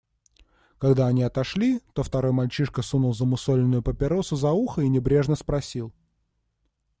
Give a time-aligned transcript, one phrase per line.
[0.79, 5.93] Когда они отошли, то второй мальчишка сунул замусоленную папиросу за ухо и небрежно спросил.